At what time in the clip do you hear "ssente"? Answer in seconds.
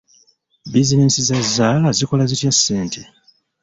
2.57-2.99